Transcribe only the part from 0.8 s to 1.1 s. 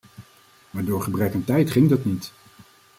door